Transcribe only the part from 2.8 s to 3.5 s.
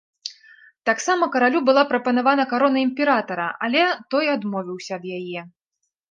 імператара,